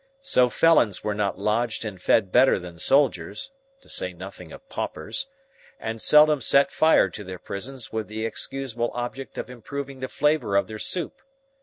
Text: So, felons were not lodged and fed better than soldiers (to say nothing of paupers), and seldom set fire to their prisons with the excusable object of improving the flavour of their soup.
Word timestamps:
So, 0.23 0.49
felons 0.49 1.03
were 1.03 1.13
not 1.13 1.37
lodged 1.37 1.85
and 1.85 2.01
fed 2.01 2.31
better 2.31 2.57
than 2.57 2.79
soldiers 2.79 3.51
(to 3.81 3.87
say 3.87 4.13
nothing 4.13 4.51
of 4.51 4.67
paupers), 4.67 5.27
and 5.79 6.01
seldom 6.01 6.41
set 6.41 6.71
fire 6.71 7.07
to 7.11 7.23
their 7.23 7.37
prisons 7.37 7.93
with 7.93 8.07
the 8.07 8.25
excusable 8.25 8.89
object 8.95 9.37
of 9.37 9.47
improving 9.47 9.99
the 9.99 10.09
flavour 10.09 10.55
of 10.55 10.65
their 10.67 10.79
soup. 10.79 11.21